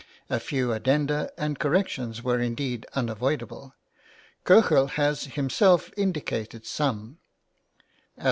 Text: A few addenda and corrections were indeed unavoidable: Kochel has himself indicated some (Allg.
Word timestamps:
A 0.31 0.39
few 0.39 0.73
addenda 0.73 1.29
and 1.37 1.59
corrections 1.59 2.23
were 2.23 2.39
indeed 2.39 2.87
unavoidable: 2.95 3.75
Kochel 4.45 4.87
has 4.89 5.25
himself 5.25 5.91
indicated 5.95 6.65
some 6.65 7.19
(Allg. 7.77 8.19